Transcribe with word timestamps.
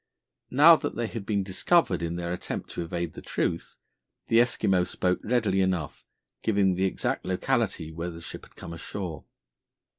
Now 0.49 0.77
that 0.77 0.95
they 0.95 1.05
had 1.05 1.27
been 1.27 1.43
discovered 1.43 2.01
in 2.01 2.15
their 2.15 2.33
attempt 2.33 2.71
to 2.71 2.81
evade 2.81 3.13
the 3.13 3.21
truth, 3.21 3.77
the 4.29 4.39
Eskimo 4.39 4.83
spoke 4.87 5.19
readily 5.23 5.61
enough, 5.61 6.07
giving 6.41 6.73
the 6.73 6.85
exact 6.85 7.23
locality 7.23 7.91
where 7.91 8.09
the 8.09 8.19
ship 8.19 8.45
had 8.47 8.55
come 8.55 8.73
ashore. 8.73 9.25